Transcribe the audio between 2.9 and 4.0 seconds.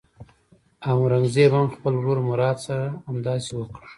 همداسې وکړ.